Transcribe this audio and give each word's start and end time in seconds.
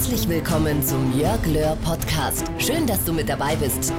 Herzlich 0.00 0.30
willkommen 0.30 0.82
zum 0.82 1.20
Jörg 1.20 1.44
Löhr 1.44 1.76
Podcast. 1.84 2.50
Schön, 2.56 2.86
dass 2.86 3.04
du 3.04 3.12
mit 3.12 3.28
dabei 3.28 3.54
bist. 3.56 3.92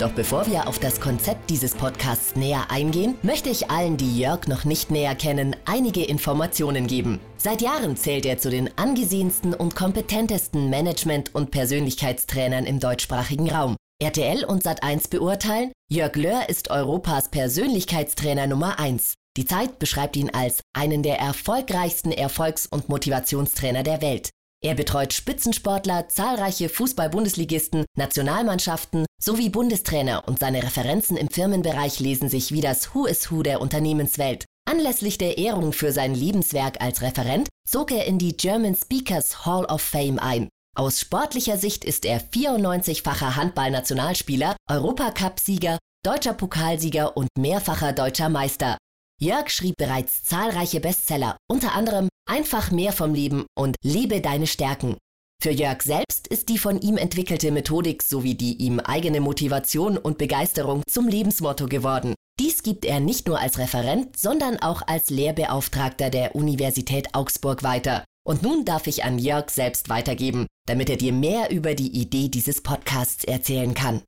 Doch 0.00 0.10
bevor 0.10 0.48
wir 0.48 0.66
auf 0.66 0.80
das 0.80 1.00
Konzept 1.00 1.48
dieses 1.48 1.76
Podcasts 1.76 2.34
näher 2.34 2.72
eingehen, 2.72 3.14
möchte 3.22 3.50
ich 3.50 3.70
allen, 3.70 3.96
die 3.96 4.18
Jörg 4.18 4.48
noch 4.48 4.64
nicht 4.64 4.90
näher 4.90 5.14
kennen, 5.14 5.54
einige 5.64 6.02
Informationen 6.02 6.88
geben. 6.88 7.20
Seit 7.36 7.62
Jahren 7.62 7.96
zählt 7.96 8.26
er 8.26 8.38
zu 8.38 8.50
den 8.50 8.68
angesehensten 8.76 9.54
und 9.54 9.76
kompetentesten 9.76 10.70
Management- 10.70 11.32
und 11.36 11.52
Persönlichkeitstrainern 11.52 12.64
im 12.64 12.80
deutschsprachigen 12.80 13.48
Raum. 13.48 13.76
RTL 14.02 14.44
und 14.44 14.64
Sat1 14.64 15.08
beurteilen, 15.08 15.70
Jörg 15.88 16.16
Löhr 16.16 16.48
ist 16.48 16.68
Europas 16.72 17.28
Persönlichkeitstrainer 17.28 18.48
Nummer 18.48 18.80
1. 18.80 19.14
Die 19.36 19.46
Zeit 19.46 19.78
beschreibt 19.78 20.16
ihn 20.16 20.30
als 20.30 20.60
einen 20.72 21.02
der 21.02 21.18
erfolgreichsten 21.18 22.12
Erfolgs- 22.12 22.66
und 22.66 22.88
Motivationstrainer 22.88 23.82
der 23.82 24.00
Welt. 24.00 24.30
Er 24.64 24.74
betreut 24.74 25.12
Spitzensportler, 25.12 26.08
zahlreiche 26.08 26.70
Fußball-Bundesligisten, 26.70 27.84
Nationalmannschaften 27.98 29.04
sowie 29.20 29.50
Bundestrainer 29.50 30.26
und 30.26 30.38
seine 30.38 30.62
Referenzen 30.62 31.16
im 31.16 31.28
Firmenbereich 31.28 32.00
lesen 32.00 32.30
sich 32.30 32.50
wie 32.50 32.62
das 32.62 32.94
Who 32.94 33.04
is 33.04 33.30
Who 33.30 33.42
der 33.42 33.60
Unternehmenswelt. 33.60 34.46
Anlässlich 34.66 35.18
der 35.18 35.36
Ehrung 35.36 35.74
für 35.74 35.92
sein 35.92 36.14
Lebenswerk 36.14 36.80
als 36.80 37.02
Referent 37.02 37.48
zog 37.68 37.92
er 37.92 38.06
in 38.06 38.18
die 38.18 38.36
German 38.36 38.74
Speakers 38.74 39.44
Hall 39.44 39.66
of 39.66 39.82
Fame 39.82 40.18
ein. 40.18 40.48
Aus 40.76 40.98
sportlicher 40.98 41.58
Sicht 41.58 41.84
ist 41.84 42.06
er 42.06 42.20
94-facher 42.20 43.36
Handball-Nationalspieler, 43.36 44.56
Europacup-Sieger, 44.70 45.78
deutscher 46.04 46.32
Pokalsieger 46.32 47.16
und 47.16 47.28
mehrfacher 47.38 47.92
deutscher 47.92 48.30
Meister. 48.30 48.78
Jörg 49.24 49.48
schrieb 49.48 49.76
bereits 49.78 50.22
zahlreiche 50.22 50.80
Bestseller, 50.80 51.38
unter 51.50 51.72
anderem 51.72 52.08
Einfach 52.28 52.70
mehr 52.70 52.92
vom 52.92 53.14
Leben 53.14 53.46
und 53.58 53.76
Lebe 53.82 54.20
deine 54.20 54.46
Stärken. 54.46 54.98
Für 55.42 55.50
Jörg 55.50 55.80
selbst 55.82 56.26
ist 56.28 56.50
die 56.50 56.58
von 56.58 56.78
ihm 56.80 56.98
entwickelte 56.98 57.50
Methodik 57.50 58.02
sowie 58.02 58.34
die 58.34 58.56
ihm 58.56 58.80
eigene 58.80 59.20
Motivation 59.20 59.96
und 59.96 60.18
Begeisterung 60.18 60.82
zum 60.86 61.08
Lebensmotto 61.08 61.68
geworden. 61.68 62.14
Dies 62.38 62.62
gibt 62.62 62.84
er 62.84 63.00
nicht 63.00 63.26
nur 63.26 63.40
als 63.40 63.58
Referent, 63.58 64.18
sondern 64.18 64.58
auch 64.58 64.82
als 64.86 65.08
Lehrbeauftragter 65.08 66.10
der 66.10 66.34
Universität 66.36 67.14
Augsburg 67.14 67.62
weiter. 67.62 68.04
Und 68.26 68.42
nun 68.42 68.66
darf 68.66 68.86
ich 68.86 69.04
an 69.04 69.18
Jörg 69.18 69.48
selbst 69.48 69.88
weitergeben, 69.88 70.46
damit 70.66 70.90
er 70.90 70.96
dir 70.96 71.14
mehr 71.14 71.50
über 71.50 71.74
die 71.74 71.98
Idee 71.98 72.28
dieses 72.28 72.62
Podcasts 72.62 73.24
erzählen 73.24 73.72
kann. 73.72 74.02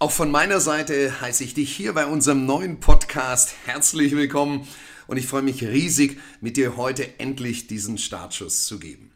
Auch 0.00 0.10
von 0.10 0.30
meiner 0.30 0.58
Seite 0.58 1.20
heiße 1.20 1.44
ich 1.44 1.54
dich 1.54 1.74
hier 1.74 1.92
bei 1.92 2.06
unserem 2.06 2.46
neuen 2.46 2.80
Podcast 2.80 3.54
herzlich 3.64 4.16
willkommen 4.16 4.66
und 5.06 5.18
ich 5.18 5.26
freue 5.26 5.42
mich 5.42 5.62
riesig, 5.62 6.18
mit 6.40 6.56
dir 6.56 6.76
heute 6.76 7.20
endlich 7.20 7.68
diesen 7.68 7.96
Startschuss 7.96 8.66
zu 8.66 8.80
geben. 8.80 9.12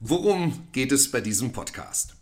Worum 0.00 0.68
geht 0.72 0.92
es 0.92 1.10
bei 1.10 1.22
diesem 1.22 1.52
Podcast? 1.52 2.14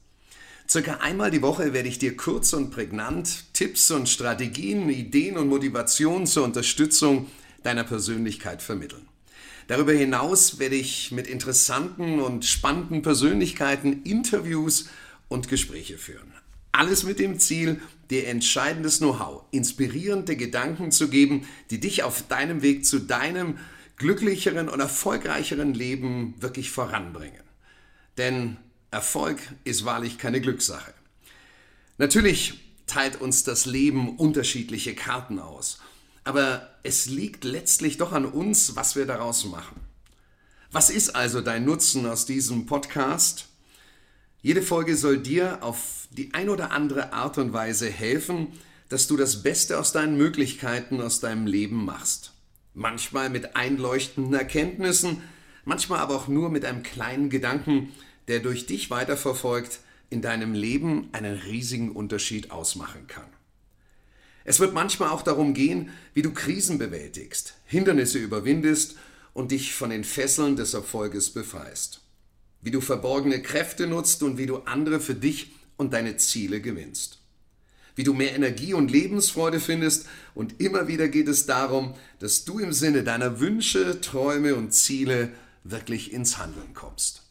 Circa 0.70 0.98
einmal 0.98 1.32
die 1.32 1.42
Woche 1.42 1.72
werde 1.72 1.88
ich 1.88 1.98
dir 1.98 2.16
kurz 2.16 2.52
und 2.52 2.70
prägnant 2.70 3.52
Tipps 3.54 3.90
und 3.90 4.08
Strategien, 4.08 4.88
Ideen 4.88 5.36
und 5.36 5.48
Motivationen 5.48 6.28
zur 6.28 6.44
Unterstützung 6.44 7.26
deiner 7.64 7.84
Persönlichkeit 7.84 8.62
vermitteln. 8.62 9.08
Darüber 9.66 9.92
hinaus 9.92 10.60
werde 10.60 10.76
ich 10.76 11.10
mit 11.10 11.26
interessanten 11.26 12.20
und 12.20 12.44
spannenden 12.44 13.02
Persönlichkeiten 13.02 14.04
Interviews 14.04 14.88
und 15.28 15.48
Gespräche 15.48 15.98
führen. 15.98 16.32
Alles 16.70 17.04
mit 17.04 17.18
dem 17.18 17.38
Ziel, 17.38 17.80
dir 18.10 18.28
entscheidendes 18.28 18.98
Know-how, 18.98 19.44
inspirierende 19.50 20.36
Gedanken 20.36 20.92
zu 20.92 21.08
geben, 21.08 21.46
die 21.70 21.80
dich 21.80 22.02
auf 22.02 22.26
deinem 22.28 22.62
Weg 22.62 22.86
zu 22.86 22.98
deinem 23.00 23.58
glücklicheren 23.96 24.68
und 24.68 24.80
erfolgreicheren 24.80 25.74
Leben 25.74 26.34
wirklich 26.40 26.70
voranbringen. 26.70 27.42
Denn 28.18 28.56
Erfolg 28.90 29.40
ist 29.64 29.84
wahrlich 29.84 30.18
keine 30.18 30.40
Glückssache. 30.40 30.94
Natürlich 31.98 32.60
teilt 32.86 33.20
uns 33.20 33.42
das 33.44 33.66
Leben 33.66 34.16
unterschiedliche 34.16 34.94
Karten 34.94 35.38
aus, 35.38 35.80
aber 36.24 36.70
es 36.82 37.06
liegt 37.06 37.44
letztlich 37.44 37.98
doch 37.98 38.12
an 38.12 38.24
uns, 38.24 38.76
was 38.76 38.96
wir 38.96 39.06
daraus 39.06 39.44
machen. 39.46 39.80
Was 40.72 40.90
ist 40.90 41.14
also 41.14 41.40
dein 41.40 41.64
Nutzen 41.64 42.06
aus 42.06 42.26
diesem 42.26 42.66
Podcast? 42.66 43.48
Jede 44.46 44.62
Folge 44.62 44.94
soll 44.94 45.18
dir 45.18 45.64
auf 45.64 46.06
die 46.12 46.32
ein 46.32 46.48
oder 46.48 46.70
andere 46.70 47.12
Art 47.12 47.36
und 47.36 47.52
Weise 47.52 47.90
helfen, 47.90 48.46
dass 48.88 49.08
du 49.08 49.16
das 49.16 49.42
Beste 49.42 49.76
aus 49.76 49.90
deinen 49.90 50.16
Möglichkeiten, 50.16 51.00
aus 51.00 51.18
deinem 51.18 51.48
Leben 51.48 51.84
machst. 51.84 52.32
Manchmal 52.72 53.28
mit 53.28 53.56
einleuchtenden 53.56 54.34
Erkenntnissen, 54.34 55.20
manchmal 55.64 55.98
aber 55.98 56.14
auch 56.14 56.28
nur 56.28 56.48
mit 56.48 56.64
einem 56.64 56.84
kleinen 56.84 57.28
Gedanken, 57.28 57.92
der 58.28 58.38
durch 58.38 58.66
dich 58.66 58.88
weiterverfolgt 58.88 59.80
in 60.10 60.22
deinem 60.22 60.54
Leben 60.54 61.08
einen 61.10 61.38
riesigen 61.38 61.90
Unterschied 61.90 62.52
ausmachen 62.52 63.08
kann. 63.08 63.26
Es 64.44 64.60
wird 64.60 64.74
manchmal 64.74 65.08
auch 65.08 65.22
darum 65.22 65.54
gehen, 65.54 65.90
wie 66.14 66.22
du 66.22 66.32
Krisen 66.32 66.78
bewältigst, 66.78 67.54
Hindernisse 67.64 68.20
überwindest 68.20 68.94
und 69.34 69.50
dich 69.50 69.74
von 69.74 69.90
den 69.90 70.04
Fesseln 70.04 70.54
des 70.54 70.72
Erfolges 70.72 71.30
befreist 71.30 72.05
wie 72.66 72.72
du 72.72 72.80
verborgene 72.80 73.40
Kräfte 73.40 73.86
nutzt 73.86 74.24
und 74.24 74.38
wie 74.38 74.46
du 74.46 74.56
andere 74.64 74.98
für 74.98 75.14
dich 75.14 75.52
und 75.76 75.92
deine 75.92 76.16
Ziele 76.16 76.60
gewinnst. 76.60 77.20
Wie 77.94 78.02
du 78.02 78.12
mehr 78.12 78.34
Energie 78.34 78.74
und 78.74 78.90
Lebensfreude 78.90 79.60
findest 79.60 80.08
und 80.34 80.60
immer 80.60 80.88
wieder 80.88 81.06
geht 81.06 81.28
es 81.28 81.46
darum, 81.46 81.94
dass 82.18 82.44
du 82.44 82.58
im 82.58 82.72
Sinne 82.72 83.04
deiner 83.04 83.38
Wünsche, 83.38 84.00
Träume 84.00 84.56
und 84.56 84.72
Ziele 84.74 85.28
wirklich 85.62 86.12
ins 86.12 86.38
Handeln 86.38 86.74
kommst. 86.74 87.22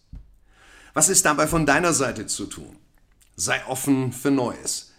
Was 0.94 1.09
ist 1.09 1.25
dabei 1.25 1.47
von 1.47 1.66
deiner 1.66 1.91
Seite 1.91 2.28
zu 2.28 2.46
tun? 2.46 2.78
Sei 3.35 3.62
offen 3.67 4.13
für 4.13 4.31
Neues. 4.31 4.94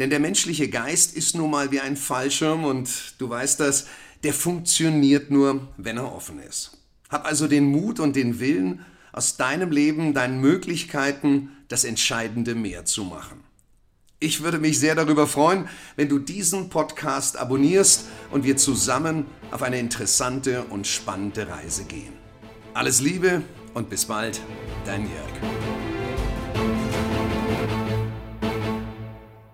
Denn 0.00 0.10
der 0.10 0.18
menschliche 0.18 0.68
Geist 0.68 1.16
ist 1.16 1.36
nun 1.36 1.52
mal 1.52 1.70
wie 1.70 1.78
ein 1.78 1.96
Fallschirm 1.96 2.64
und 2.64 3.14
du 3.18 3.30
weißt 3.30 3.60
das, 3.60 3.86
der 4.24 4.34
funktioniert 4.34 5.30
nur, 5.30 5.68
wenn 5.76 5.96
er 5.96 6.12
offen 6.12 6.40
ist. 6.40 6.72
Hab 7.08 7.24
also 7.24 7.46
den 7.46 7.66
Mut 7.66 8.00
und 8.00 8.16
den 8.16 8.40
Willen, 8.40 8.84
aus 9.16 9.36
deinem 9.36 9.70
Leben, 9.70 10.14
deinen 10.14 10.40
Möglichkeiten 10.40 11.50
das 11.68 11.84
entscheidende 11.84 12.54
Mehr 12.54 12.84
zu 12.84 13.02
machen. 13.02 13.40
Ich 14.20 14.42
würde 14.42 14.58
mich 14.58 14.78
sehr 14.78 14.94
darüber 14.94 15.26
freuen, 15.26 15.68
wenn 15.96 16.08
du 16.08 16.18
diesen 16.18 16.68
Podcast 16.68 17.36
abonnierst 17.36 18.06
und 18.30 18.44
wir 18.44 18.56
zusammen 18.56 19.26
auf 19.50 19.62
eine 19.62 19.78
interessante 19.78 20.64
und 20.64 20.86
spannende 20.86 21.48
Reise 21.48 21.84
gehen. 21.84 22.12
Alles 22.74 23.00
Liebe 23.00 23.42
und 23.74 23.90
bis 23.90 24.04
bald, 24.04 24.40
dein 24.84 25.02
Jörg. 25.02 25.55